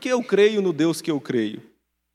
[0.00, 1.62] que eu creio no Deus que eu creio?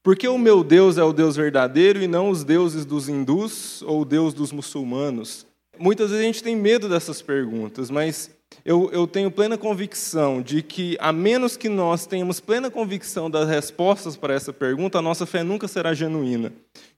[0.04, 3.82] Por que o meu Deus é o Deus verdadeiro e não os deuses dos hindus
[3.84, 5.48] ou o Deus dos muçulmanos?
[5.80, 8.30] Muitas vezes a gente tem medo dessas perguntas, mas
[8.64, 13.50] eu, eu, tenho plena convicção de que, a menos que nós tenhamos plena convicção das
[13.50, 16.54] respostas para essa pergunta, a nossa fé nunca será genuína.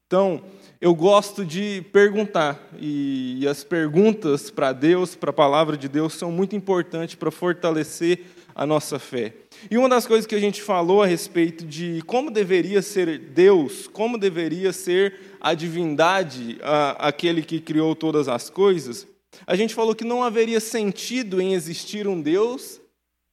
[0.05, 0.41] Então,
[0.79, 6.13] eu gosto de perguntar, e, e as perguntas para Deus, para a palavra de Deus,
[6.13, 9.33] são muito importantes para fortalecer a nossa fé.
[9.69, 13.87] E uma das coisas que a gente falou a respeito de como deveria ser Deus,
[13.87, 19.07] como deveria ser a divindade, a, aquele que criou todas as coisas,
[19.45, 22.79] a gente falou que não haveria sentido em existir um Deus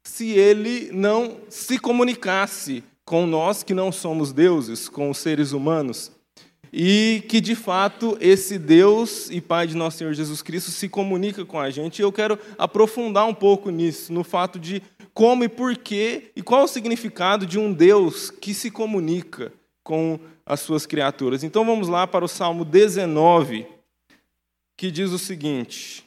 [0.03, 6.13] se ele não se comunicasse com nós que não somos deuses, com os seres humanos.
[6.77, 11.45] E que de fato esse Deus e Pai de nosso Senhor Jesus Cristo se comunica
[11.45, 12.01] com a gente.
[12.01, 14.83] E eu quero aprofundar um pouco nisso, no fato de
[15.15, 20.61] como e porquê e qual o significado de um Deus que se comunica com as
[20.61, 21.45] suas criaturas.
[21.45, 23.67] Então vamos lá para o Salmo 19,
[24.77, 26.05] que diz o seguinte: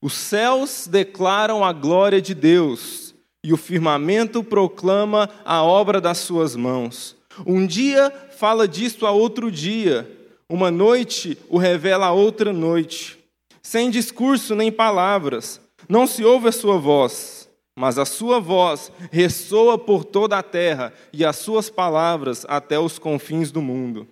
[0.00, 6.54] Os céus declaram a glória de Deus, e o firmamento proclama a obra das suas
[6.54, 7.16] mãos.
[7.44, 10.10] Um dia fala disto a outro dia,
[10.48, 13.18] uma noite o revela a outra noite.
[13.60, 17.35] Sem discurso nem palavras, não se ouve a sua voz,
[17.76, 22.98] mas a sua voz ressoa por toda a terra e as suas palavras até os
[22.98, 24.08] confins do mundo.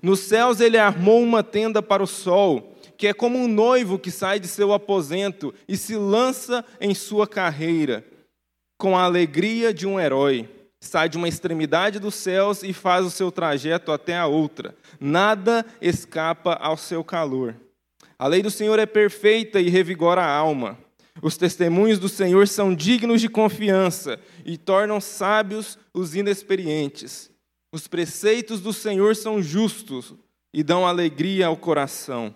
[0.00, 4.10] Nos céus ele armou uma tenda para o sol que é como um noivo que
[4.10, 8.04] sai de seu aposento e se lança em sua carreira,
[8.76, 10.48] com a alegria de um herói.
[10.80, 14.76] Sai de uma extremidade dos céus e faz o seu trajeto até a outra.
[15.00, 17.54] Nada escapa ao seu calor.
[18.18, 20.76] A lei do Senhor é perfeita e revigora a alma.
[21.20, 27.30] Os testemunhos do Senhor são dignos de confiança e tornam sábios os inexperientes.
[27.72, 30.14] Os preceitos do Senhor são justos
[30.54, 32.34] e dão alegria ao coração.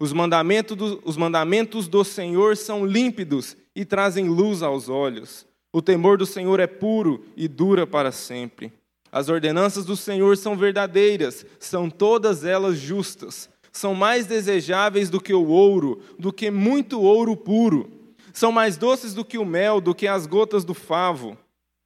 [0.00, 5.46] Os mandamentos, do, os mandamentos do Senhor são límpidos e trazem luz aos olhos.
[5.72, 8.72] O temor do Senhor é puro e dura para sempre.
[9.10, 13.48] As ordenanças do Senhor são verdadeiras, são todas elas justas.
[13.70, 17.90] São mais desejáveis do que o ouro, do que muito ouro puro.
[18.32, 21.36] São mais doces do que o mel, do que as gotas do favo.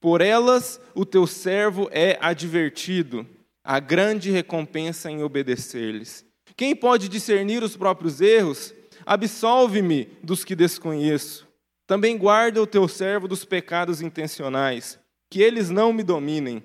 [0.00, 3.26] Por elas o teu servo é advertido.
[3.64, 6.24] A grande recompensa em obedecer-lhes.
[6.56, 8.72] Quem pode discernir os próprios erros?
[9.04, 11.46] Absolve-me dos que desconheço.
[11.86, 14.98] Também guarda o teu servo dos pecados intencionais,
[15.30, 16.62] que eles não me dominem.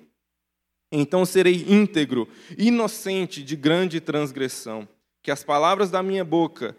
[0.90, 4.88] Então serei íntegro, inocente de grande transgressão.
[5.22, 6.76] Que as palavras da minha boca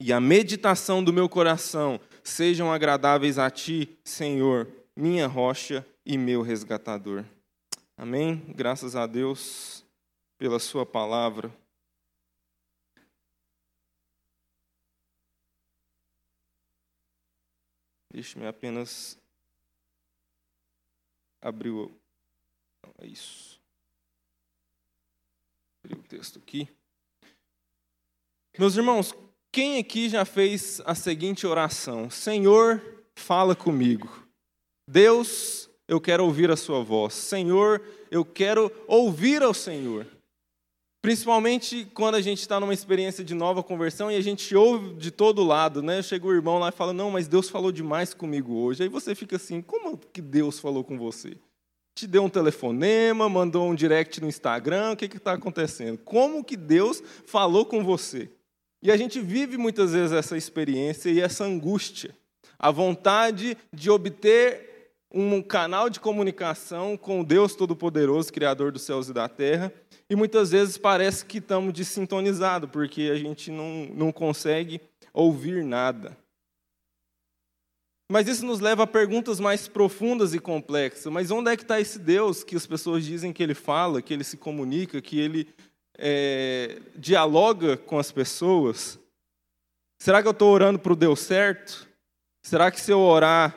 [0.00, 6.42] e a meditação do meu coração sejam agradáveis a ti, Senhor, minha rocha e meu
[6.42, 7.24] resgatador.
[7.96, 8.36] Amém?
[8.54, 9.84] Graças a Deus
[10.38, 11.52] pela Sua palavra.
[18.10, 19.18] Deixe-me apenas
[21.40, 21.88] abrir o.
[22.84, 23.60] Não, é isso.
[25.84, 26.68] Abrir o texto aqui.
[28.58, 29.12] Meus irmãos,
[29.52, 32.10] quem aqui já fez a seguinte oração?
[32.10, 32.82] Senhor,
[33.16, 34.08] fala comigo.
[34.88, 37.14] Deus, eu quero ouvir a sua voz.
[37.14, 40.06] Senhor, eu quero ouvir ao Senhor.
[41.00, 45.10] Principalmente quando a gente está numa experiência de nova conversão e a gente ouve de
[45.10, 46.02] todo lado, né?
[46.02, 48.82] Chega o irmão lá e fala: Não, mas Deus falou demais comigo hoje.
[48.82, 51.38] Aí você fica assim: Como que Deus falou com você?
[51.96, 55.98] Te deu um telefonema, mandou um direct no Instagram, o que está acontecendo?
[55.98, 58.28] Como que Deus falou com você?
[58.82, 62.14] E a gente vive muitas vezes essa experiência e essa angústia,
[62.58, 64.68] a vontade de obter
[65.12, 69.72] um canal de comunicação com o Deus Todo-Poderoso, Criador dos céus e da terra,
[70.08, 74.80] e muitas vezes parece que estamos desintonizados, porque a gente não, não consegue
[75.12, 76.16] ouvir nada.
[78.10, 81.12] Mas isso nos leva a perguntas mais profundas e complexas.
[81.12, 84.14] Mas onde é que está esse Deus que as pessoas dizem que ele fala, que
[84.14, 85.46] ele se comunica, que ele
[85.98, 88.98] é, dialoga com as pessoas?
[89.98, 91.88] Será que eu estou orando para o Deus certo?
[92.42, 93.56] Será que se eu orar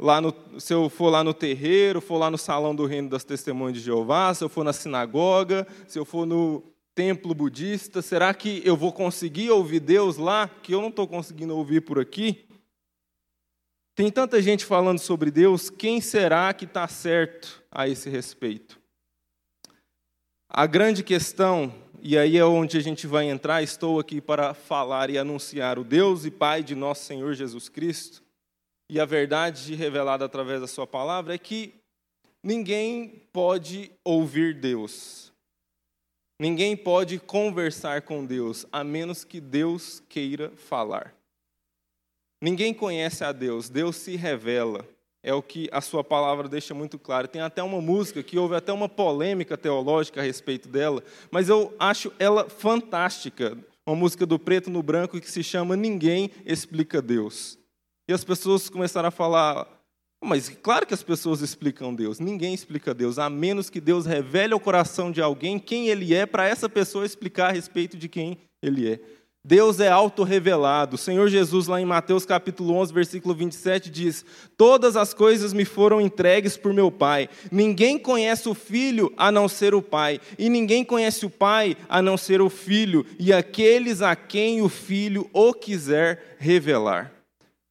[0.00, 3.24] lá no, se eu for lá no terreiro, for lá no salão do reino das
[3.24, 6.62] testemunhas de Jeová, se eu for na sinagoga, se eu for no
[6.94, 11.56] templo budista, será que eu vou conseguir ouvir Deus lá que eu não estou conseguindo
[11.56, 12.44] ouvir por aqui?
[13.94, 18.80] Tem tanta gente falando sobre Deus, quem será que está certo a esse respeito?
[20.50, 25.10] A grande questão, e aí é onde a gente vai entrar, estou aqui para falar
[25.10, 28.22] e anunciar o Deus e Pai de nosso Senhor Jesus Cristo,
[28.90, 31.74] e a verdade revelada através da Sua palavra é que
[32.42, 35.30] ninguém pode ouvir Deus.
[36.40, 41.14] Ninguém pode conversar com Deus, a menos que Deus queira falar.
[42.42, 44.88] Ninguém conhece a Deus, Deus se revela.
[45.28, 47.28] É o que a sua palavra deixa muito claro.
[47.28, 51.76] Tem até uma música que houve até uma polêmica teológica a respeito dela, mas eu
[51.78, 53.58] acho ela fantástica.
[53.86, 57.58] Uma música do preto no branco que se chama Ninguém Explica Deus.
[58.08, 59.68] E as pessoas começaram a falar,
[60.24, 62.18] mas claro que as pessoas explicam Deus.
[62.18, 66.24] Ninguém explica Deus, a menos que Deus revele ao coração de alguém quem ele é,
[66.24, 69.00] para essa pessoa explicar a respeito de quem ele é.
[69.44, 70.96] Deus é autorrevelado.
[70.96, 74.24] O Senhor Jesus, lá em Mateus capítulo 11, versículo 27, diz:
[74.56, 77.28] Todas as coisas me foram entregues por meu Pai.
[77.50, 82.02] Ninguém conhece o Filho a não ser o Pai, e ninguém conhece o Pai a
[82.02, 87.12] não ser o Filho, e aqueles a quem o Filho o quiser revelar.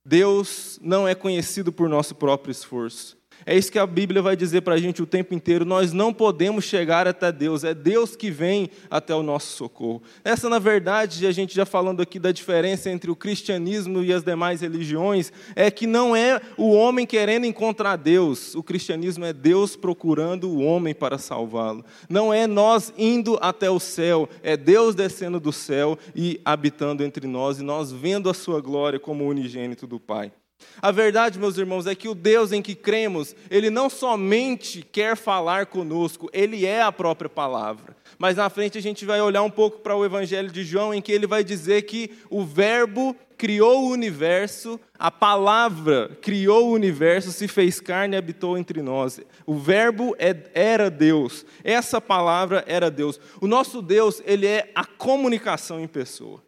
[0.05, 3.17] Deus não é conhecido por nosso próprio esforço.
[3.49, 5.63] É isso que a Bíblia vai dizer para a gente o tempo inteiro.
[5.63, 10.03] Nós não podemos chegar até Deus, é Deus que vem até o nosso socorro.
[10.21, 14.21] Essa, na verdade, a gente já falando aqui da diferença entre o cristianismo e as
[14.21, 19.77] demais religiões, é que não é o homem querendo encontrar Deus, o cristianismo é Deus
[19.77, 21.85] procurando o homem para salvá-lo.
[22.09, 27.25] Não é nós indo até o céu, é Deus descendo do céu e habitando entre
[27.25, 30.33] nós, e nós vendo a sua glória como unigênito do Pai.
[30.81, 35.15] A verdade, meus irmãos, é que o Deus em que cremos, ele não somente quer
[35.15, 37.95] falar conosco, ele é a própria palavra.
[38.19, 41.01] Mas na frente a gente vai olhar um pouco para o Evangelho de João, em
[41.01, 47.31] que ele vai dizer que o Verbo criou o universo, a palavra criou o universo,
[47.31, 49.19] se fez carne e habitou entre nós.
[49.45, 53.19] O Verbo é, era Deus, essa palavra era Deus.
[53.39, 56.43] O nosso Deus, ele é a comunicação em pessoa.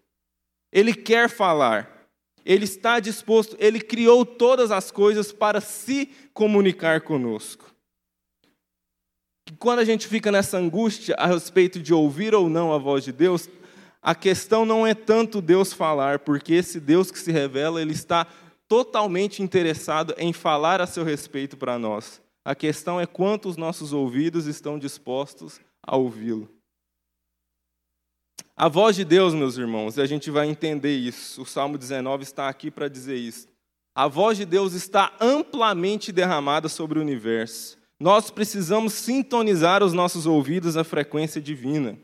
[0.72, 1.99] Ele quer falar.
[2.46, 7.74] Ele está disposto, ele criou todas as coisas para se comunicar conosco.
[9.58, 13.12] Quando a gente fica nessa angústia a respeito de ouvir ou não a voz de
[13.12, 13.50] Deus,
[14.02, 18.28] a questão não é tanto Deus falar, porque esse Deus que se revela, ele está
[18.68, 22.22] totalmente interessado em falar a seu respeito para nós.
[22.46, 26.59] A questão é quanto os nossos ouvidos estão dispostos a ouvi-lo.
[28.62, 31.44] A voz de Deus, meus irmãos, e a gente vai entender isso.
[31.44, 33.48] O Salmo 19 está aqui para dizer isso.
[33.96, 37.78] A voz de Deus está amplamente derramada sobre o universo.
[37.98, 41.98] Nós precisamos sintonizar os nossos ouvidos à frequência divina.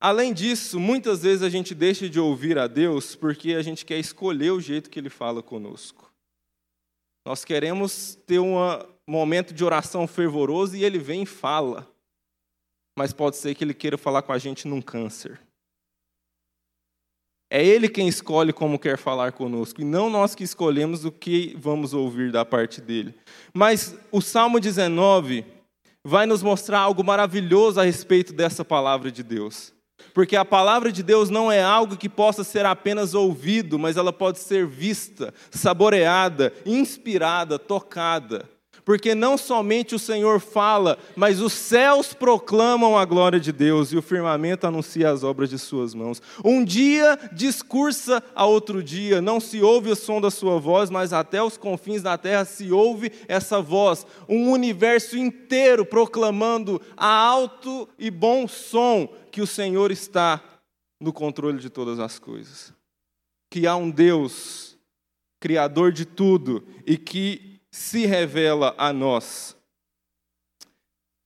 [0.00, 4.00] Além disso, muitas vezes a gente deixa de ouvir a Deus porque a gente quer
[4.00, 6.12] escolher o jeito que Ele fala conosco.
[7.24, 8.56] Nós queremos ter um
[9.06, 11.88] momento de oração fervoroso e Ele vem e fala
[12.96, 15.38] mas pode ser que ele queira falar com a gente num câncer.
[17.50, 21.54] É ele quem escolhe como quer falar conosco, e não nós que escolhemos o que
[21.58, 23.14] vamos ouvir da parte dele.
[23.54, 25.44] Mas o Salmo 19
[26.04, 29.72] vai nos mostrar algo maravilhoso a respeito dessa palavra de Deus.
[30.12, 34.12] Porque a palavra de Deus não é algo que possa ser apenas ouvido, mas ela
[34.12, 38.55] pode ser vista, saboreada, inspirada, tocada
[38.86, 43.96] porque não somente o Senhor fala, mas os céus proclamam a glória de Deus e
[43.96, 46.22] o firmamento anuncia as obras de suas mãos.
[46.44, 51.12] Um dia discursa a outro dia, não se ouve o som da sua voz, mas
[51.12, 54.06] até os confins da terra se ouve essa voz.
[54.28, 60.40] Um universo inteiro proclamando a alto e bom som que o Senhor está
[61.00, 62.72] no controle de todas as coisas.
[63.50, 64.78] Que há um Deus,
[65.40, 69.54] Criador de tudo, e que se revela a nós.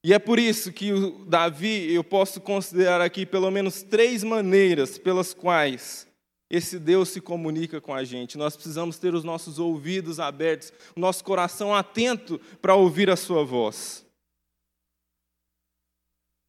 [0.05, 4.99] E é por isso que o Davi, eu posso considerar aqui pelo menos três maneiras
[4.99, 6.09] pelas quais
[6.51, 8.37] esse Deus se comunica com a gente.
[8.37, 13.45] Nós precisamos ter os nossos ouvidos abertos, o nosso coração atento para ouvir a sua
[13.45, 14.05] voz.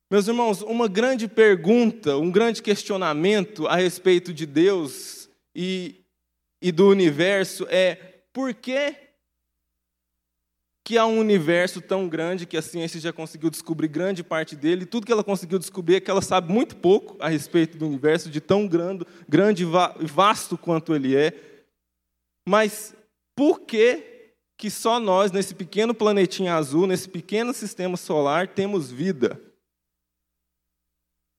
[0.10, 6.03] Meus irmãos, uma grande pergunta, um grande questionamento a respeito de Deus e,
[6.60, 9.10] e do universo é: por que
[10.91, 14.86] que há um universo tão grande que a ciência já conseguiu descobrir grande parte dele.
[14.86, 18.29] Tudo que ela conseguiu descobrir é que ela sabe muito pouco a respeito do universo,
[18.29, 21.31] de tão grande, grande e vasto quanto ele é.
[22.45, 22.93] Mas
[23.33, 29.41] por que, que só nós, nesse pequeno planetinha azul, nesse pequeno sistema solar, temos vida?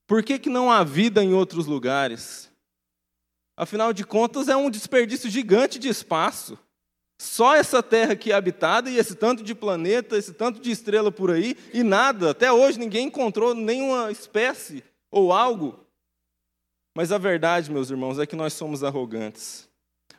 [0.06, 2.50] Por que, que não há vida em outros lugares?
[3.54, 6.59] Afinal de contas, é um desperdício gigante de espaço.
[7.22, 11.30] Só essa terra aqui habitada e esse tanto de planeta, esse tanto de estrela por
[11.30, 12.30] aí, e nada.
[12.30, 15.86] Até hoje ninguém encontrou nenhuma espécie ou algo.
[16.96, 19.68] Mas a verdade, meus irmãos, é que nós somos arrogantes.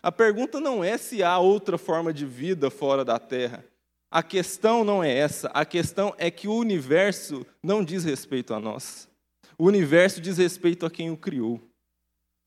[0.01, 3.65] A pergunta não é se há outra forma de vida fora da terra.
[4.09, 8.61] A questão não é essa, a questão é que o universo não diz respeito a
[8.61, 9.09] nós.
[9.57, 11.59] O universo diz respeito a quem o criou.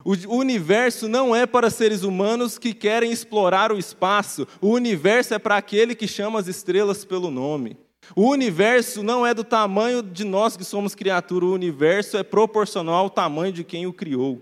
[0.05, 4.47] O universo não é para seres humanos que querem explorar o espaço.
[4.61, 7.77] O universo é para aquele que chama as estrelas pelo nome.
[8.15, 12.95] O universo não é do tamanho de nós que somos criatura, o universo é proporcional
[12.95, 14.41] ao tamanho de quem o criou.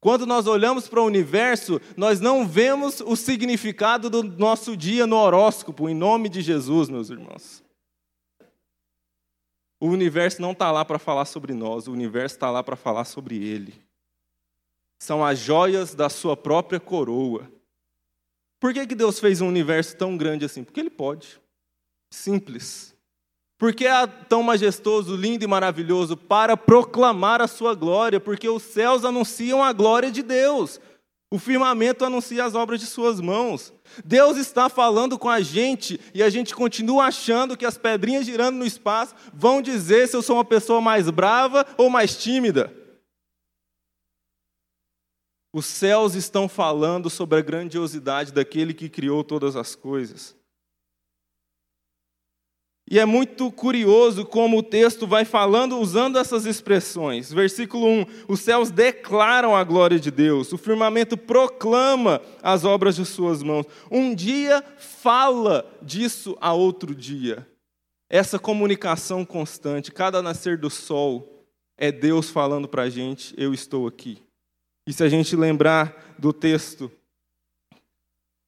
[0.00, 5.16] Quando nós olhamos para o universo, nós não vemos o significado do nosso dia no
[5.16, 7.64] horóscopo, em nome de Jesus, meus irmãos.
[9.80, 13.04] O universo não está lá para falar sobre nós, o universo está lá para falar
[13.04, 13.87] sobre Ele.
[14.98, 17.50] São as joias da sua própria coroa.
[18.60, 20.64] Por que, que Deus fez um universo tão grande assim?
[20.64, 21.40] Porque Ele pode.
[22.12, 22.94] Simples.
[23.58, 29.04] Porque é tão majestoso, lindo e maravilhoso para proclamar a sua glória, porque os céus
[29.04, 30.80] anunciam a glória de Deus.
[31.30, 33.72] O firmamento anuncia as obras de suas mãos.
[34.04, 38.56] Deus está falando com a gente e a gente continua achando que as pedrinhas girando
[38.56, 42.72] no espaço vão dizer se eu sou uma pessoa mais brava ou mais tímida.
[45.52, 50.36] Os céus estão falando sobre a grandiosidade daquele que criou todas as coisas.
[52.90, 57.30] E é muito curioso como o texto vai falando usando essas expressões.
[57.30, 63.04] Versículo 1: Os céus declaram a glória de Deus, o firmamento proclama as obras de
[63.04, 63.66] suas mãos.
[63.90, 67.46] Um dia fala disso a outro dia.
[68.08, 73.86] Essa comunicação constante, cada nascer do sol, é Deus falando para a gente: Eu estou
[73.86, 74.27] aqui.
[74.88, 76.90] E se a gente lembrar do texto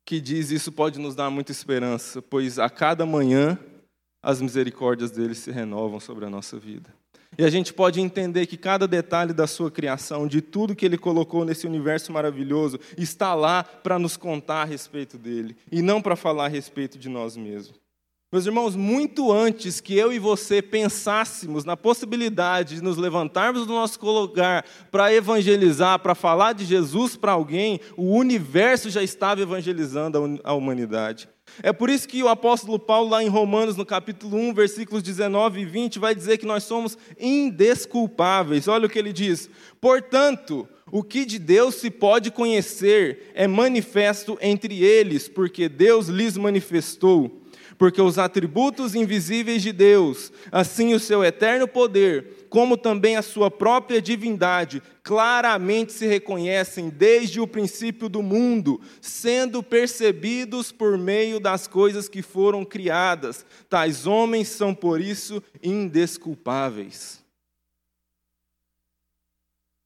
[0.06, 3.58] que diz isso, pode nos dar muita esperança, pois a cada manhã
[4.22, 6.94] as misericórdias dele se renovam sobre a nossa vida.
[7.36, 10.96] E a gente pode entender que cada detalhe da sua criação, de tudo que ele
[10.96, 16.16] colocou nesse universo maravilhoso, está lá para nos contar a respeito dele, e não para
[16.16, 17.78] falar a respeito de nós mesmos.
[18.32, 23.72] Meus irmãos, muito antes que eu e você pensássemos na possibilidade de nos levantarmos do
[23.72, 30.40] nosso lugar para evangelizar, para falar de Jesus para alguém, o universo já estava evangelizando
[30.44, 31.28] a humanidade.
[31.60, 35.62] É por isso que o apóstolo Paulo, lá em Romanos, no capítulo 1, versículos 19
[35.62, 38.68] e 20, vai dizer que nós somos indesculpáveis.
[38.68, 44.38] Olha o que ele diz: Portanto, o que de Deus se pode conhecer é manifesto
[44.40, 47.40] entre eles, porque Deus lhes manifestou
[47.80, 53.50] porque os atributos invisíveis de Deus, assim o seu eterno poder, como também a sua
[53.50, 61.66] própria divindade, claramente se reconhecem desde o princípio do mundo, sendo percebidos por meio das
[61.66, 63.46] coisas que foram criadas.
[63.66, 67.24] Tais homens são, por isso, indesculpáveis.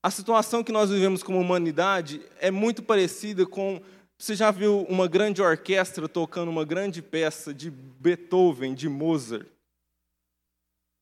[0.02, 3.80] A situação que nós vivemos como humanidade é muito parecida com
[4.18, 9.46] você já viu uma grande orquestra tocando uma grande peça de Beethoven, de Mozart?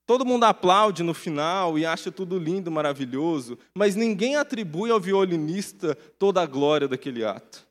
[0.05, 5.95] Todo mundo aplaude no final e acha tudo lindo, maravilhoso, mas ninguém atribui ao violinista
[6.19, 7.67] toda a glória daquele ato.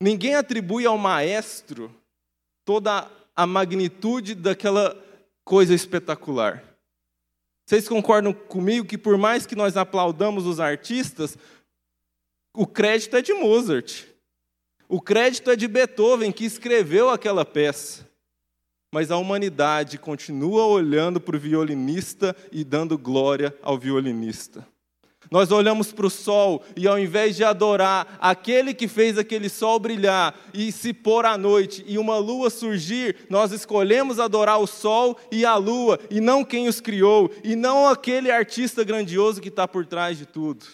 [0.00, 1.94] Ninguém atribui ao maestro
[2.64, 4.96] toda a magnitude daquela
[5.44, 6.62] coisa espetacular.
[7.64, 11.38] Vocês concordam comigo que, por mais que nós aplaudamos os artistas,
[12.54, 14.04] o crédito é de Mozart.
[14.88, 18.06] O crédito é de Beethoven, que escreveu aquela peça.
[18.92, 24.66] Mas a humanidade continua olhando para o violinista e dando glória ao violinista.
[25.30, 29.78] Nós olhamos para o sol e, ao invés de adorar aquele que fez aquele sol
[29.78, 35.18] brilhar e se pôr à noite e uma lua surgir, nós escolhemos adorar o sol
[35.30, 39.66] e a lua, e não quem os criou, e não aquele artista grandioso que está
[39.66, 40.66] por trás de tudo.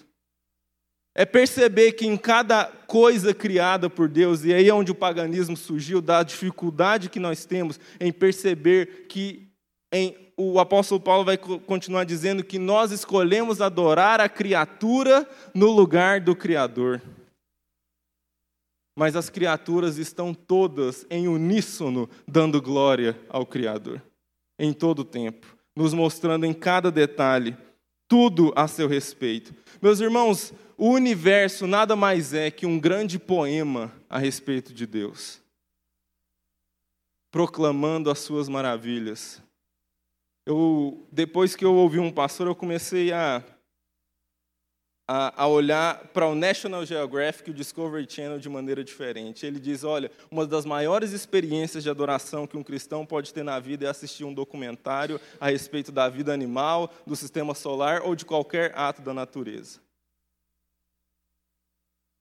[1.19, 5.57] É perceber que em cada coisa criada por Deus, e aí é onde o paganismo
[5.57, 9.49] surgiu, da dificuldade que nós temos em perceber que
[9.93, 16.21] em, o apóstolo Paulo vai continuar dizendo que nós escolhemos adorar a criatura no lugar
[16.21, 17.03] do Criador.
[18.97, 24.01] Mas as criaturas estão todas em uníssono dando glória ao Criador,
[24.57, 27.57] em todo o tempo, nos mostrando em cada detalhe
[28.09, 29.55] tudo a seu respeito.
[29.81, 35.41] Meus irmãos, o universo nada mais é que um grande poema a respeito de Deus,
[37.31, 39.43] proclamando as suas maravilhas.
[40.47, 43.45] Eu, depois que eu ouvi um pastor, eu comecei a,
[45.09, 49.47] a, a olhar para o National Geographic e o Discovery Channel de maneira diferente.
[49.47, 53.59] Ele diz: olha, uma das maiores experiências de adoração que um cristão pode ter na
[53.59, 58.27] vida é assistir um documentário a respeito da vida animal, do sistema solar ou de
[58.27, 59.81] qualquer ato da natureza.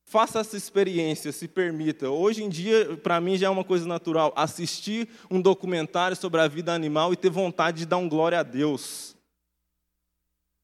[0.09, 2.09] Faça essa experiência, se permita.
[2.09, 6.47] Hoje em dia, para mim, já é uma coisa natural assistir um documentário sobre a
[6.47, 9.17] vida animal e ter vontade de dar um glória a Deus.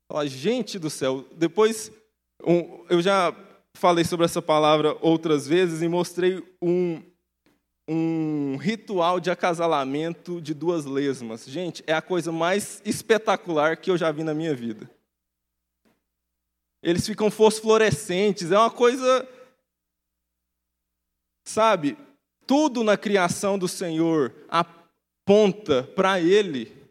[0.07, 1.25] Fala, gente do céu.
[1.35, 1.91] Depois,
[2.45, 3.35] um, eu já
[3.73, 7.01] falei sobre essa palavra outras vezes e mostrei um,
[7.87, 11.45] um ritual de acasalamento de duas lesmas.
[11.45, 14.89] Gente, é a coisa mais espetacular que eu já vi na minha vida.
[16.81, 19.27] Eles ficam fosforescentes, é uma coisa.
[21.45, 21.97] Sabe,
[22.45, 26.82] tudo na criação do Senhor aponta para Ele.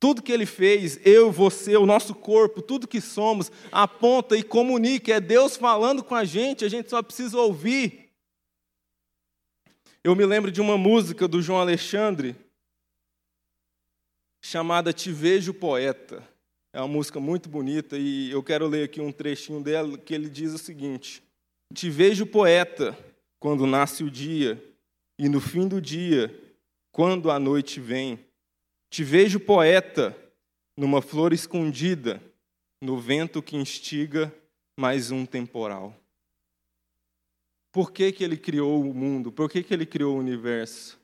[0.00, 5.12] Tudo que Ele fez, eu, você, o nosso corpo, tudo que somos, aponta e comunica.
[5.12, 8.10] É Deus falando com a gente, a gente só precisa ouvir.
[10.02, 12.34] Eu me lembro de uma música do João Alexandre
[14.42, 16.26] chamada Te Vejo Poeta.
[16.72, 20.30] É uma música muito bonita e eu quero ler aqui um trechinho dela que ele
[20.30, 21.22] diz o seguinte:
[21.74, 22.96] Te vejo poeta
[23.40, 24.62] quando nasce o dia,
[25.18, 26.32] e no fim do dia,
[26.92, 28.18] quando a noite vem.
[28.90, 30.16] Te vejo poeta
[30.76, 32.20] numa flor escondida,
[32.82, 34.34] no vento que instiga
[34.78, 35.94] mais um temporal.
[37.72, 39.30] Por que, que ele criou o mundo?
[39.30, 40.98] Por que, que ele criou o universo?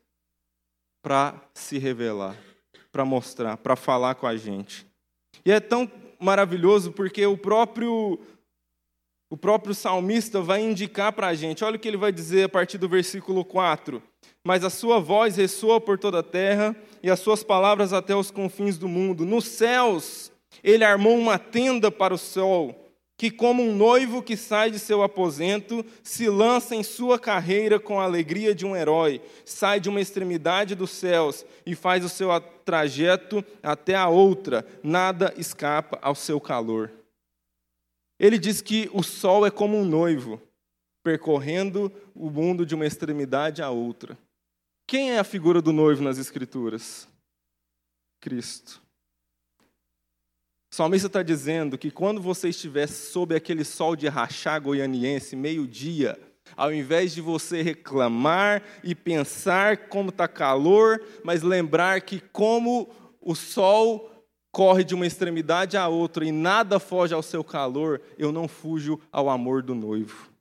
[1.00, 2.36] Para se revelar,
[2.90, 4.84] para mostrar, para falar com a gente.
[5.44, 5.88] E é tão
[6.18, 8.18] maravilhoso porque o próprio
[9.28, 11.64] o próprio salmista vai indicar para a gente.
[11.64, 14.02] Olha o que ele vai dizer a partir do versículo 4.
[14.44, 18.30] Mas a sua voz ressoa por toda a terra e as suas palavras até os
[18.30, 19.24] confins do mundo.
[19.24, 24.70] Nos céus ele armou uma tenda para o sol que, como um noivo que sai
[24.70, 29.80] de seu aposento, se lança em sua carreira com a alegria de um herói, sai
[29.80, 32.28] de uma extremidade dos céus e faz o seu
[32.64, 36.90] trajeto até a outra, nada escapa ao seu calor.
[38.18, 40.40] Ele diz que o sol é como um noivo,
[41.06, 44.18] percorrendo o mundo de uma extremidade à outra.
[44.88, 47.06] Quem é a figura do noivo nas Escrituras?
[48.20, 48.82] Cristo.
[50.68, 56.18] O salmista está dizendo que quando você estiver sob aquele sol de rachar goianiense, meio-dia,
[56.56, 62.90] ao invés de você reclamar e pensar como está calor, mas lembrar que como
[63.20, 64.10] o sol
[64.50, 68.98] corre de uma extremidade à outra e nada foge ao seu calor, eu não fujo
[69.12, 70.34] ao amor do noivo.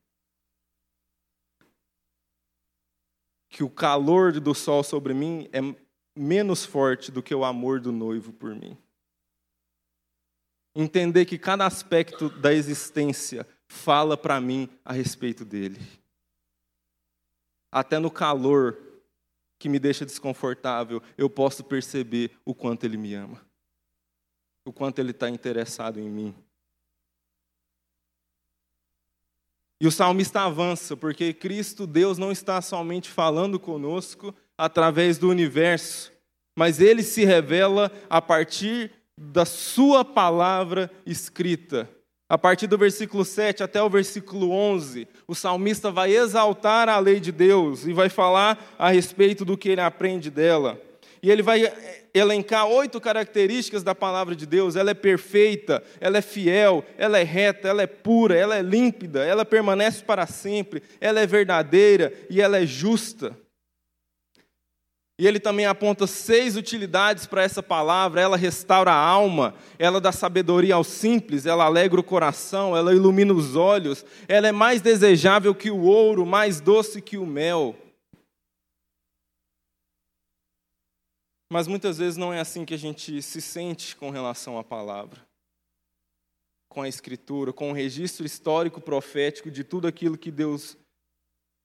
[3.48, 5.60] Que o calor do sol sobre mim é
[6.16, 8.76] menos forte do que o amor do noivo por mim
[10.76, 15.80] entender que cada aspecto da existência fala para mim a respeito dele.
[17.72, 18.78] Até no calor
[19.58, 23.40] que me deixa desconfortável, eu posso perceber o quanto ele me ama,
[24.66, 26.34] o quanto ele está interessado em mim.
[29.80, 36.10] E o salmista avança, porque Cristo, Deus, não está somente falando conosco através do universo,
[36.58, 41.88] mas ele se revela a partir da sua palavra escrita.
[42.28, 47.20] A partir do versículo 7 até o versículo 11, o salmista vai exaltar a lei
[47.20, 50.80] de Deus e vai falar a respeito do que ele aprende dela.
[51.26, 51.72] E ele vai
[52.14, 54.76] elencar oito características da palavra de Deus.
[54.76, 59.24] Ela é perfeita, ela é fiel, ela é reta, ela é pura, ela é límpida,
[59.24, 63.36] ela permanece para sempre, ela é verdadeira e ela é justa.
[65.18, 68.20] E ele também aponta seis utilidades para essa palavra.
[68.20, 73.34] Ela restaura a alma, ela dá sabedoria ao simples, ela alegra o coração, ela ilumina
[73.34, 77.74] os olhos, ela é mais desejável que o ouro, mais doce que o mel.
[81.50, 85.24] Mas muitas vezes não é assim que a gente se sente com relação à palavra,
[86.68, 90.76] com a Escritura, com o registro histórico profético de tudo aquilo que Deus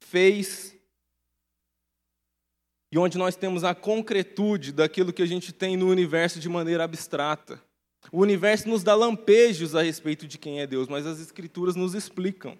[0.04, 0.76] fez
[2.92, 6.84] e onde nós temos a concretude daquilo que a gente tem no universo de maneira
[6.84, 7.64] abstrata.
[8.12, 11.94] O universo nos dá lampejos a respeito de quem é Deus, mas as Escrituras nos
[11.94, 12.60] explicam.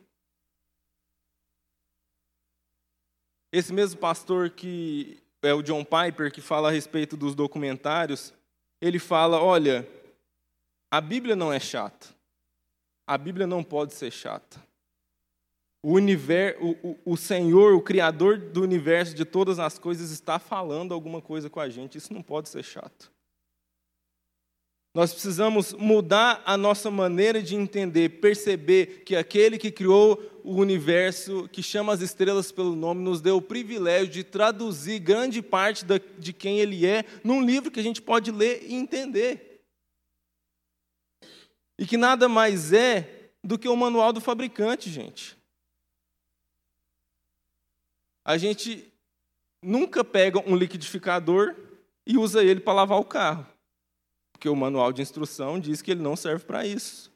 [3.52, 8.34] Esse mesmo pastor que é o John Piper, que fala a respeito dos documentários,
[8.80, 9.88] ele fala: olha,
[10.90, 12.08] a Bíblia não é chata.
[13.08, 14.62] A Bíblia não pode ser chata.
[15.84, 20.94] O, universo, o, o, Senhor, o Criador do universo, de todas as coisas, está falando
[20.94, 21.98] alguma coisa com a gente.
[21.98, 23.12] Isso não pode ser chato.
[24.94, 31.48] Nós precisamos mudar a nossa maneira de entender, perceber que aquele que criou o universo,
[31.48, 35.86] que chama as estrelas pelo nome, nos deu o privilégio de traduzir grande parte
[36.18, 39.64] de quem ele é num livro que a gente pode ler e entender.
[41.80, 45.38] E que nada mais é do que o manual do fabricante, gente.
[48.26, 48.92] A gente
[49.64, 51.56] nunca pega um liquidificador
[52.06, 53.48] e usa ele para lavar o carro,
[54.42, 57.14] porque o manual de instrução diz que ele não serve para isso.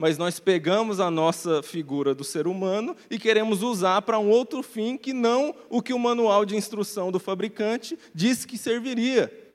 [0.00, 4.62] Mas nós pegamos a nossa figura do ser humano e queremos usar para um outro
[4.62, 9.52] fim que não o que o manual de instrução do fabricante diz que serviria.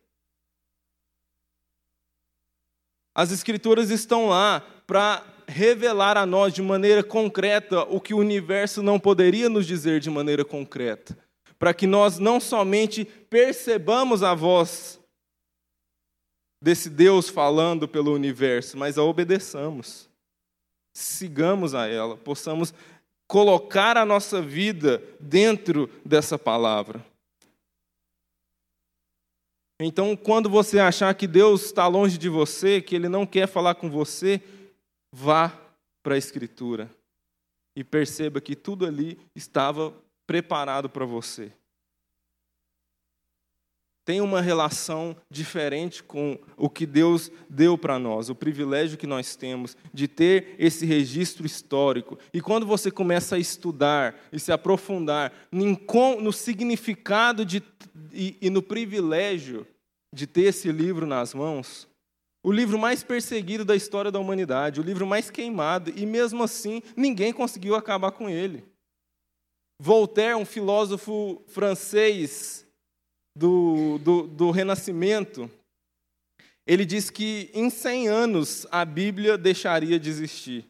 [3.15, 8.83] As Escrituras estão lá para revelar a nós de maneira concreta o que o universo
[8.83, 11.17] não poderia nos dizer de maneira concreta,
[11.57, 14.99] para que nós não somente percebamos a voz
[16.65, 20.09] desse Deus falando pelo universo, mas a obedeçamos,
[20.91, 22.73] sigamos a ela, possamos
[23.27, 27.05] colocar a nossa vida dentro dessa palavra.
[29.79, 33.75] Então, quando você achar que Deus está longe de você, que Ele não quer falar
[33.75, 34.41] com você,
[35.13, 35.55] vá
[36.01, 36.89] para a Escritura
[37.75, 39.93] e perceba que tudo ali estava
[40.25, 41.51] preparado para você.
[44.05, 49.35] Tem uma relação diferente com o que Deus deu para nós, o privilégio que nós
[49.35, 52.19] temos de ter esse registro histórico.
[52.31, 57.63] E quando você começa a estudar e se aprofundar no significado de,
[58.13, 59.65] e, e no privilégio
[60.13, 61.87] de ter esse livro nas mãos,
[62.43, 66.79] o livro mais perseguido da história da humanidade, o livro mais queimado, e mesmo assim
[66.95, 68.63] ninguém conseguiu acabar com ele.
[69.81, 72.64] Voltaire, um filósofo francês
[73.35, 75.49] do, do, do Renascimento,
[76.65, 80.65] ele diz que em 100 anos a Bíblia deixaria de existir.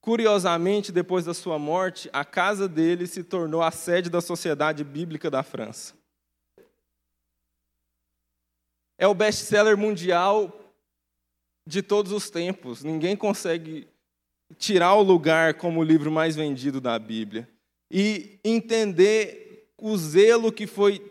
[0.00, 5.30] Curiosamente, depois da sua morte, a casa dele se tornou a sede da Sociedade Bíblica
[5.30, 5.94] da França.
[8.98, 10.74] É o best-seller mundial
[11.66, 12.84] de todos os tempos.
[12.84, 13.88] Ninguém consegue
[14.56, 17.48] tirar o lugar como o livro mais vendido da Bíblia.
[17.90, 19.45] E entender
[19.78, 21.02] o zelo que foi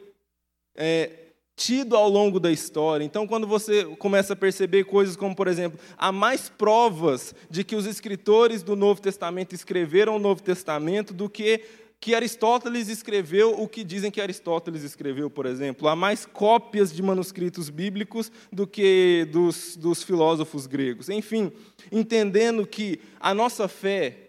[0.76, 1.26] é,
[1.56, 3.04] tido ao longo da história.
[3.04, 7.76] Então, quando você começa a perceber coisas como, por exemplo, há mais provas de que
[7.76, 11.64] os escritores do Novo Testamento escreveram o Novo Testamento do que
[11.98, 15.88] que Aristóteles escreveu o que dizem que Aristóteles escreveu, por exemplo.
[15.88, 21.10] Há mais cópias de manuscritos bíblicos do que dos, dos filósofos gregos.
[21.10, 21.52] Enfim,
[21.92, 24.25] entendendo que a nossa fé,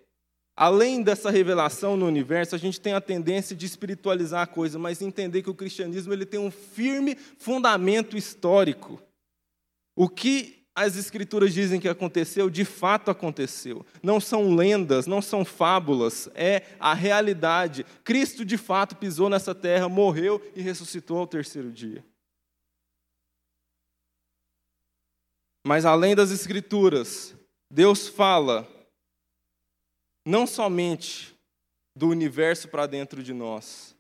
[0.57, 5.03] além dessa revelação no universo, a gente tem a tendência de espiritualizar a coisa, mas
[5.03, 9.01] entender que o cristianismo ele tem um firme fundamento histórico.
[9.95, 13.85] O que as Escrituras dizem que aconteceu, de fato aconteceu.
[14.03, 17.85] Não são lendas, não são fábulas, é a realidade.
[18.05, 22.05] Cristo de fato pisou nessa terra, morreu e ressuscitou ao terceiro dia.
[25.67, 27.35] Mas além das Escrituras,
[27.73, 28.69] Deus fala
[30.27, 31.35] não somente
[31.97, 33.95] do universo para dentro de nós,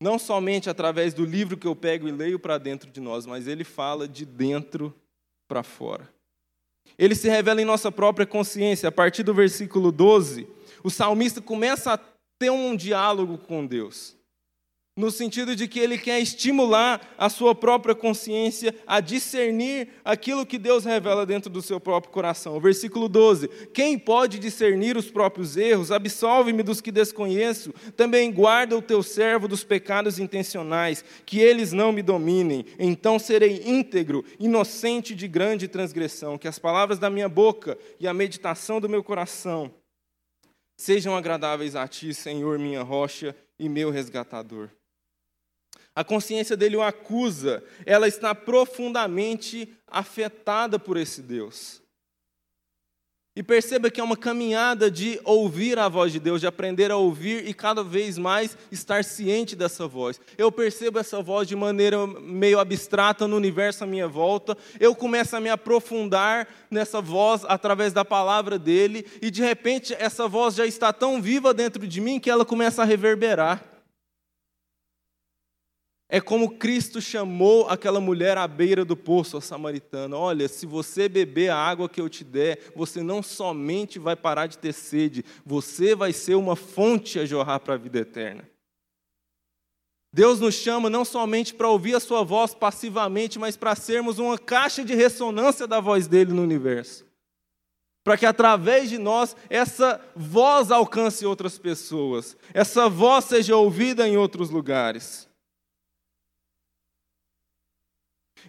[0.00, 3.46] não somente através do livro que eu pego e leio para dentro de nós, mas
[3.46, 4.94] Ele fala de dentro
[5.46, 6.08] para fora.
[6.98, 8.88] Ele se revela em nossa própria consciência.
[8.88, 10.48] A partir do versículo 12,
[10.82, 12.00] o salmista começa a
[12.38, 14.16] ter um diálogo com Deus
[14.96, 20.58] no sentido de que ele quer estimular a sua própria consciência a discernir aquilo que
[20.58, 22.60] Deus revela dentro do seu próprio coração.
[22.60, 25.90] Versículo 12: Quem pode discernir os próprios erros?
[25.90, 27.72] Absolve-me dos que desconheço.
[27.96, 32.64] Também guarda o teu servo dos pecados intencionais, que eles não me dominem.
[32.78, 36.36] Então serei íntegro, inocente de grande transgressão.
[36.36, 39.72] Que as palavras da minha boca e a meditação do meu coração
[40.76, 44.70] sejam agradáveis a ti, Senhor, minha rocha e meu resgatador.
[45.94, 51.82] A consciência dele o acusa, ela está profundamente afetada por esse Deus.
[53.34, 56.96] E perceba que é uma caminhada de ouvir a voz de Deus, de aprender a
[56.96, 60.20] ouvir e cada vez mais estar ciente dessa voz.
[60.36, 64.58] Eu percebo essa voz de maneira meio abstrata no universo à minha volta.
[64.80, 70.26] Eu começo a me aprofundar nessa voz através da palavra dele e de repente essa
[70.26, 73.69] voz já está tão viva dentro de mim que ela começa a reverberar.
[76.12, 81.08] É como Cristo chamou aquela mulher à beira do poço, a samaritana: Olha, se você
[81.08, 85.24] beber a água que eu te der, você não somente vai parar de ter sede,
[85.46, 88.42] você vai ser uma fonte a jorrar para a vida eterna.
[90.12, 94.36] Deus nos chama não somente para ouvir a Sua voz passivamente, mas para sermos uma
[94.36, 97.06] caixa de ressonância da voz dele no universo.
[98.02, 104.16] Para que através de nós essa voz alcance outras pessoas, essa voz seja ouvida em
[104.16, 105.29] outros lugares.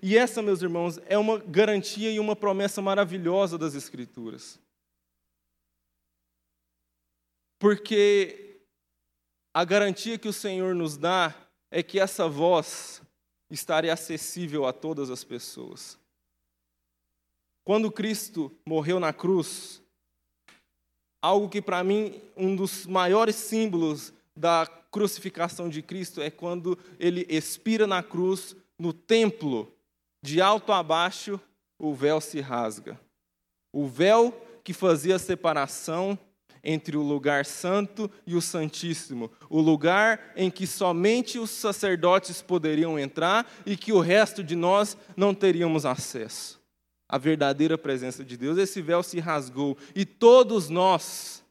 [0.01, 4.59] E essa, meus irmãos, é uma garantia e uma promessa maravilhosa das Escrituras.
[7.59, 8.59] Porque
[9.53, 11.35] a garantia que o Senhor nos dá
[11.69, 13.01] é que essa voz
[13.49, 15.97] estaria acessível a todas as pessoas.
[17.63, 19.81] Quando Cristo morreu na cruz,
[21.21, 27.25] algo que para mim um dos maiores símbolos da crucificação de Cristo é quando ele
[27.29, 29.71] expira na cruz, no templo,
[30.23, 31.39] de alto a baixo,
[31.79, 32.99] o véu se rasga.
[33.73, 34.31] O véu
[34.63, 36.17] que fazia a separação
[36.63, 42.99] entre o lugar santo e o santíssimo, o lugar em que somente os sacerdotes poderiam
[42.99, 46.61] entrar e que o resto de nós não teríamos acesso
[47.11, 51.43] a verdadeira presença de Deus, esse véu se rasgou e todos nós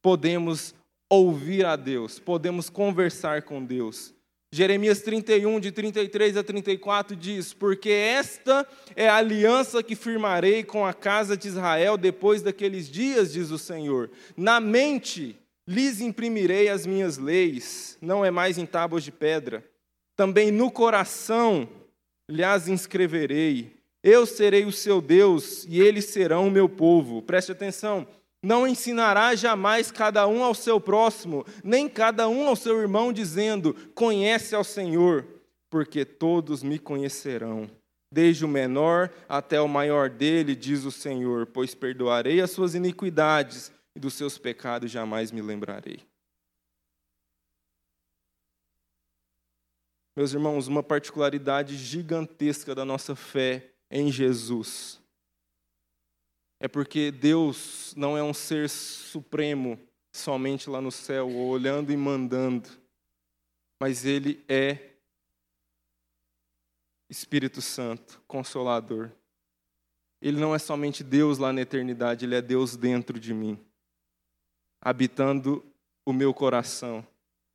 [0.00, 0.72] podemos
[1.10, 4.14] ouvir a Deus, podemos conversar com Deus.
[4.52, 10.84] Jeremias 31, de 33 a 34 diz: Porque esta é a aliança que firmarei com
[10.84, 14.10] a casa de Israel depois daqueles dias, diz o Senhor.
[14.36, 19.64] Na mente lhes imprimirei as minhas leis, não é mais em tábuas de pedra.
[20.14, 21.68] Também no coração
[22.28, 27.22] lhes inscreverei eu serei o seu Deus e eles serão o meu povo.
[27.22, 28.06] Preste atenção.
[28.42, 33.72] Não ensinará jamais cada um ao seu próximo, nem cada um ao seu irmão, dizendo:
[33.94, 35.24] Conhece ao Senhor,
[35.70, 37.70] porque todos me conhecerão.
[38.12, 43.72] Desde o menor até o maior dele, diz o Senhor, pois perdoarei as suas iniquidades
[43.94, 46.00] e dos seus pecados jamais me lembrarei.
[50.14, 55.01] Meus irmãos, uma particularidade gigantesca da nossa fé em Jesus.
[56.62, 59.76] É porque Deus não é um ser supremo
[60.12, 62.68] somente lá no céu, olhando e mandando,
[63.80, 64.92] mas Ele é
[67.10, 69.10] Espírito Santo, Consolador.
[70.20, 73.58] Ele não é somente Deus lá na eternidade, Ele é Deus dentro de mim,
[74.80, 75.66] habitando
[76.06, 77.04] o meu coração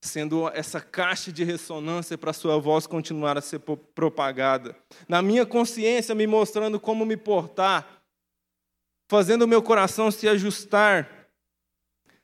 [0.01, 4.75] sendo essa caixa de ressonância para a sua voz continuar a ser propagada.
[5.07, 7.96] Na minha consciência, me mostrando como me portar,
[9.07, 11.09] fazendo o meu coração se ajustar,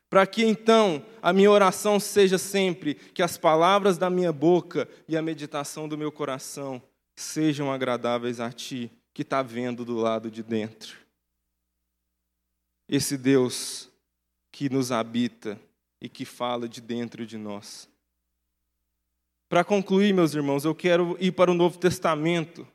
[0.09, 5.17] para que então a minha oração seja sempre que as palavras da minha boca e
[5.17, 6.81] a meditação do meu coração
[7.15, 10.97] sejam agradáveis a Ti, que está vendo do lado de dentro.
[12.87, 13.89] Esse Deus
[14.51, 15.59] que nos habita
[15.99, 17.89] e que fala de dentro de nós.
[19.49, 22.67] Para concluir, meus irmãos, eu quero ir para o Novo Testamento.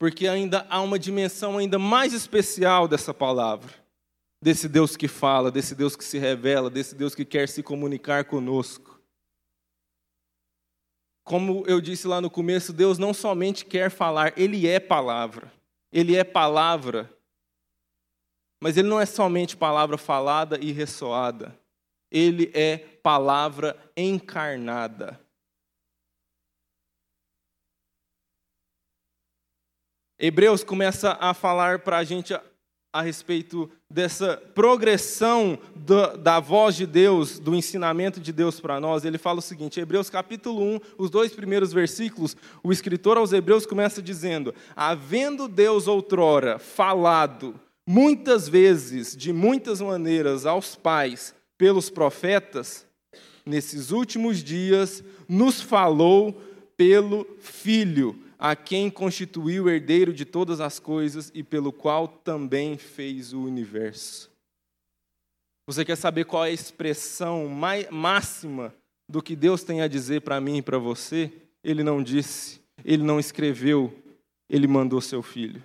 [0.00, 3.72] Porque ainda há uma dimensão ainda mais especial dessa palavra.
[4.42, 8.24] Desse Deus que fala, desse Deus que se revela, desse Deus que quer se comunicar
[8.24, 8.98] conosco.
[11.22, 15.52] Como eu disse lá no começo, Deus não somente quer falar, Ele é palavra.
[15.92, 17.14] Ele é palavra
[18.62, 21.58] mas ele não é somente palavra falada e ressoada,
[22.10, 25.18] ele é palavra encarnada.
[30.22, 32.42] Hebreus começa a falar para a gente a,
[32.92, 39.02] a, respeito dessa progressão do, da voz de Deus, do ensinamento de Deus para nós.
[39.06, 43.64] Ele fala o seguinte, Hebreus capítulo 1, os dois primeiros versículos, o escritor aos Hebreus
[43.64, 52.86] começa dizendo: Havendo Deus outrora falado muitas vezes, de muitas maneiras, aos pais pelos profetas,
[53.46, 56.38] nesses últimos dias, nos falou
[56.76, 62.78] pelo Filho, a quem constituiu o herdeiro de todas as coisas e pelo qual também
[62.78, 64.30] fez o universo.
[65.66, 68.74] Você quer saber qual é a expressão mais, máxima
[69.06, 71.30] do que Deus tem a dizer para mim e para você?
[71.62, 73.92] Ele não disse, ele não escreveu,
[74.48, 75.62] ele mandou seu filho.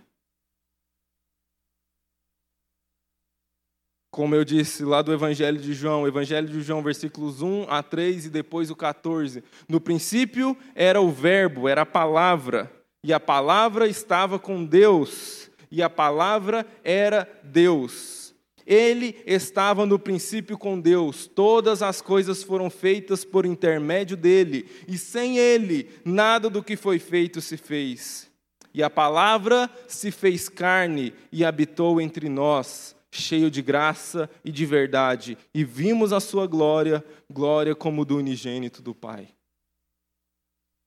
[4.15, 8.27] Como eu disse lá do Evangelho de João, Evangelho de João, versículos 1 a 3
[8.27, 9.43] e depois o 14.
[9.67, 12.71] No princípio era o Verbo, era a palavra,
[13.03, 18.33] e a palavra estava com Deus, e a palavra era Deus.
[18.65, 24.97] Ele estava no princípio com Deus, todas as coisas foram feitas por intermédio dele, e
[24.97, 28.31] sem ele, nada do que foi feito se fez.
[28.73, 34.65] E a palavra se fez carne e habitou entre nós cheio de graça e de
[34.65, 39.29] verdade, e vimos a sua glória, glória como do unigênito do Pai.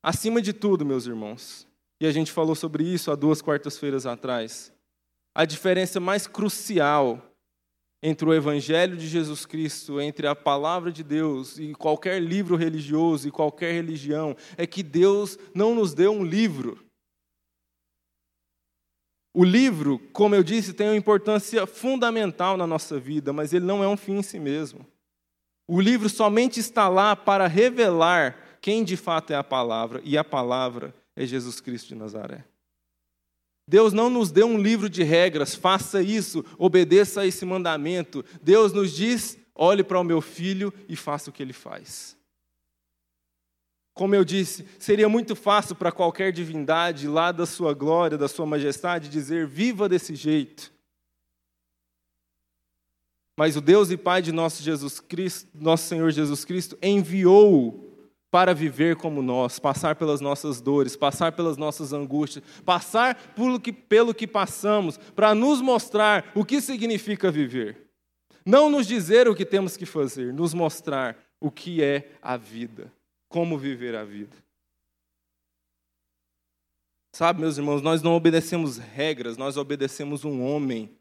[0.03, 1.67] Acima de tudo, meus irmãos,
[2.01, 4.73] e a gente falou sobre isso há duas quartas-feiras atrás,
[5.35, 7.23] a diferença mais crucial
[8.03, 13.27] entre o Evangelho de Jesus Cristo, entre a palavra de Deus e qualquer livro religioso
[13.27, 16.88] e qualquer religião, é que Deus não nos deu um livro.
[19.33, 23.85] O livro, como eu disse, tem uma importância fundamental na nossa vida, mas ele não
[23.85, 24.87] é um fim em si mesmo.
[25.67, 30.25] O livro somente está lá para revelar quem de fato é a palavra, e a
[30.25, 32.45] palavra é Jesus Cristo de Nazaré.
[33.69, 38.25] Deus não nos deu um livro de regras, faça isso, obedeça a esse mandamento.
[38.43, 42.18] Deus nos diz: olhe para o meu filho e faça o que ele faz.
[43.99, 48.47] Como eu disse, seria muito fácil para qualquer divindade lá da sua glória, da sua
[48.47, 50.73] majestade, dizer: viva desse jeito.
[53.37, 58.55] Mas o Deus e Pai de nosso Jesus Cristo, nosso Senhor Jesus Cristo, enviou para
[58.55, 64.15] viver como nós, passar pelas nossas dores, passar pelas nossas angústias, passar pelo que, pelo
[64.15, 67.89] que passamos, para nos mostrar o que significa viver.
[68.47, 72.97] Não nos dizer o que temos que fazer, nos mostrar o que é a vida
[73.29, 74.37] como viver a vida.
[77.13, 80.97] Sabe, meus irmãos, nós não obedecemos regras, nós obedecemos um homem.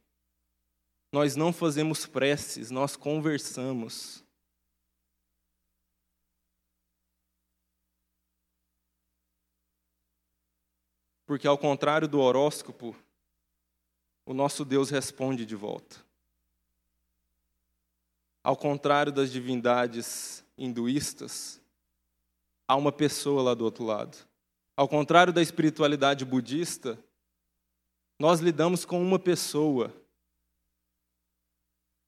[1.12, 4.24] Nós não fazemos preces, nós conversamos.
[11.26, 12.96] Porque, ao contrário do horóscopo,
[14.26, 15.98] o nosso Deus responde de volta.
[18.44, 21.62] Ao contrário das divindades hinduístas,
[22.68, 24.18] há uma pessoa lá do outro lado.
[24.76, 27.00] Ao contrário da espiritualidade budista,
[28.20, 29.94] nós lidamos com uma pessoa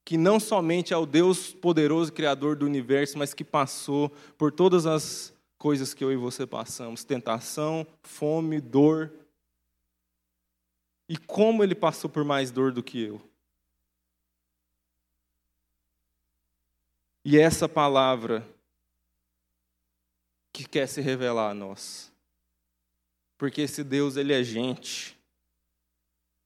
[0.04, 4.86] que não somente é o Deus poderoso criador do universo, mas que passou por todas
[4.86, 9.12] as coisas que eu e você passamos, tentação, fome, dor.
[11.08, 13.20] E como ele passou por mais dor do que eu.
[17.24, 18.44] E essa palavra
[20.52, 22.12] que quer se revelar a nós.
[23.38, 25.18] Porque esse Deus, ele é gente.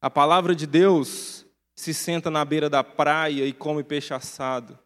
[0.01, 4.79] A palavra de Deus se senta na beira da praia e come peixe assado.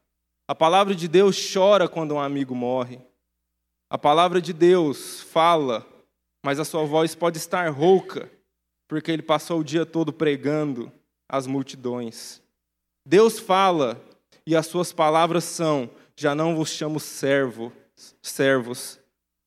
[0.46, 3.00] A palavra de Deus chora quando um amigo morre.
[3.90, 5.86] A palavra de Deus fala,
[6.44, 8.30] mas a sua voz pode estar rouca,
[8.86, 10.90] porque ele passou o dia todo pregando
[11.28, 12.40] às multidões.
[13.04, 14.02] Deus fala
[14.46, 17.72] e as suas palavras são: já não vos chamo servo,
[18.22, 18.98] servos,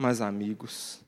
[0.01, 0.99] mas amigos.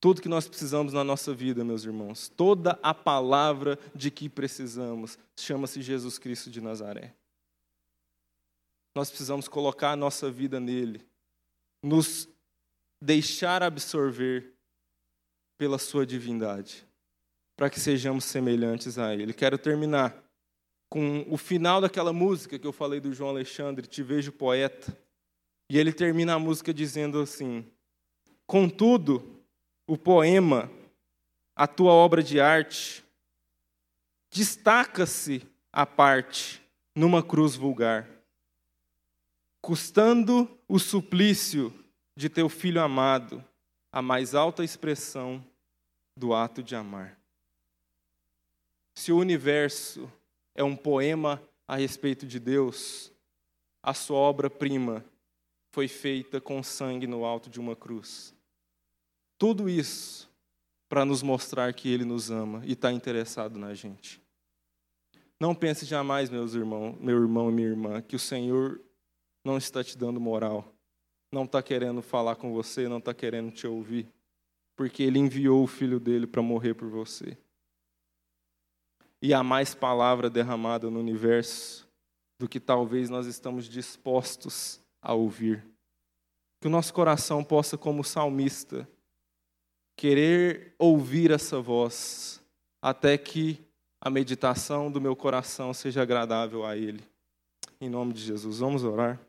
[0.00, 5.16] Tudo que nós precisamos na nossa vida, meus irmãos, toda a palavra de que precisamos,
[5.38, 7.14] chama-se Jesus Cristo de Nazaré.
[8.94, 11.06] Nós precisamos colocar a nossa vida nele,
[11.82, 12.28] nos
[13.00, 14.52] deixar absorver
[15.56, 16.86] pela sua divindade,
[17.56, 19.32] para que sejamos semelhantes a ele.
[19.32, 20.22] Quero terminar
[20.90, 25.03] com o final daquela música que eu falei do João Alexandre, Te Vejo Poeta.
[25.68, 27.66] E ele termina a música dizendo assim:
[28.46, 29.42] Contudo,
[29.86, 30.70] o poema,
[31.56, 33.04] a tua obra de arte,
[34.30, 36.62] destaca-se à parte
[36.94, 38.08] numa cruz vulgar,
[39.60, 41.72] custando o suplício
[42.16, 43.44] de teu filho amado,
[43.90, 45.44] a mais alta expressão
[46.16, 47.18] do ato de amar.
[48.94, 50.10] Se o universo
[50.54, 53.10] é um poema a respeito de Deus,
[53.82, 55.04] a sua obra-prima
[55.74, 58.32] foi feita com sangue no alto de uma cruz.
[59.36, 60.30] Tudo isso
[60.88, 64.22] para nos mostrar que Ele nos ama e está interessado na gente.
[65.40, 68.80] Não pense jamais, meus irmãos, meu irmão e minha irmã, que o Senhor
[69.44, 70.72] não está te dando moral,
[71.32, 74.06] não está querendo falar com você, não está querendo te ouvir,
[74.76, 77.36] porque Ele enviou o Filho dele para morrer por você.
[79.20, 81.84] E há mais palavra derramada no universo
[82.38, 85.62] do que talvez nós estamos dispostos a ouvir.
[86.60, 88.88] Que o nosso coração possa, como salmista,
[89.94, 92.42] querer ouvir essa voz,
[92.80, 93.62] até que
[94.00, 97.04] a meditação do meu coração seja agradável a Ele.
[97.80, 99.20] Em nome de Jesus, vamos orar.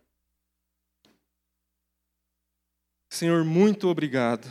[3.10, 4.48] Senhor, muito obrigado.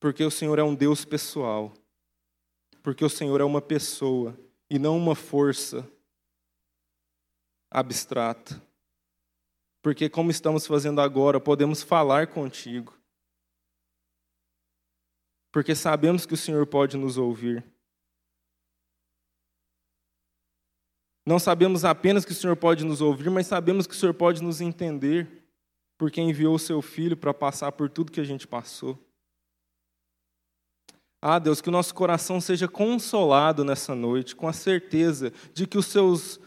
[0.00, 1.72] Porque o Senhor é um Deus pessoal.
[2.82, 4.38] Porque o Senhor é uma pessoa
[4.68, 5.88] e não uma força
[7.70, 8.60] abstrata.
[9.82, 12.98] Porque, como estamos fazendo agora, podemos falar contigo.
[15.52, 17.64] Porque sabemos que o Senhor pode nos ouvir.
[21.26, 24.42] Não sabemos apenas que o Senhor pode nos ouvir, mas sabemos que o Senhor pode
[24.42, 25.44] nos entender,
[25.96, 28.98] porque enviou o seu Filho para passar por tudo que a gente passou.
[31.22, 35.76] Ah, Deus, que o nosso coração seja consolado nessa noite, com a certeza de que
[35.76, 36.40] os seus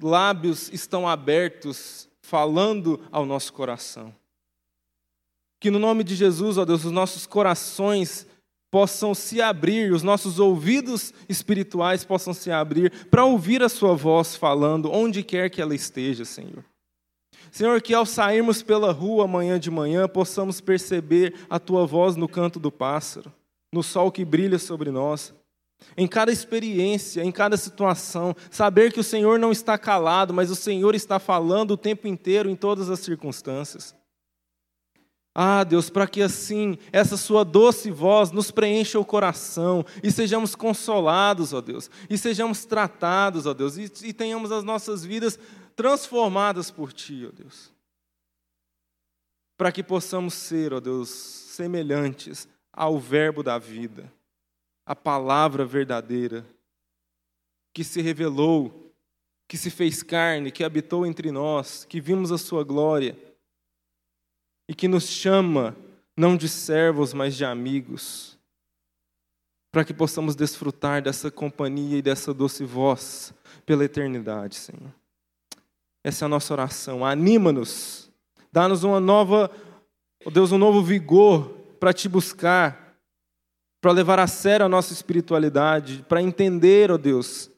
[0.00, 4.14] lábios estão abertos, falando ao nosso coração.
[5.60, 8.26] Que no nome de Jesus, ó Deus, os nossos corações
[8.70, 14.36] possam se abrir, os nossos ouvidos espirituais possam se abrir para ouvir a Sua voz
[14.36, 16.64] falando, onde quer que ela esteja, Senhor.
[17.50, 22.28] Senhor, que ao sairmos pela rua amanhã de manhã, possamos perceber a Tua voz no
[22.28, 23.32] canto do pássaro,
[23.72, 25.34] no sol que brilha sobre nós,
[25.96, 30.56] em cada experiência, em cada situação, saber que o Senhor não está calado, mas o
[30.56, 33.94] Senhor está falando o tempo inteiro, em todas as circunstâncias.
[35.34, 40.56] Ah, Deus, para que assim essa Sua doce voz nos preencha o coração e sejamos
[40.56, 45.38] consolados, ó Deus, e sejamos tratados, ó Deus, e, e tenhamos as nossas vidas
[45.76, 47.72] transformadas por Ti, ó Deus.
[49.56, 54.12] Para que possamos ser, ó Deus, semelhantes ao Verbo da vida,
[54.88, 56.46] a palavra verdadeira,
[57.74, 58.90] que se revelou,
[59.46, 63.14] que se fez carne, que habitou entre nós, que vimos a Sua glória
[64.66, 65.76] e que nos chama
[66.16, 68.38] não de servos, mas de amigos,
[69.70, 73.34] para que possamos desfrutar dessa companhia e dessa doce voz
[73.66, 74.94] pela eternidade, Senhor.
[76.02, 77.04] Essa é a nossa oração.
[77.04, 78.10] Anima-nos,
[78.50, 79.50] dá-nos uma nova,
[80.24, 82.87] oh Deus, um novo vigor para te buscar,
[83.80, 87.50] para levar a sério a nossa espiritualidade, para entender, ó oh Deus,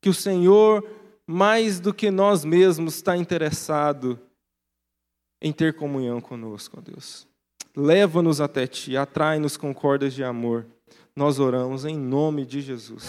[0.00, 0.86] que o Senhor,
[1.26, 4.18] mais do que nós mesmos, está interessado
[5.40, 7.26] em ter comunhão conosco, ó Deus.
[7.76, 10.66] Leva-nos até Ti, atrai-nos com cordas de amor.
[11.14, 13.04] Nós oramos em nome de Jesus.